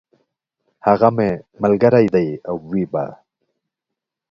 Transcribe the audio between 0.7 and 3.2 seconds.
هغه مي ملګری دی او وي به!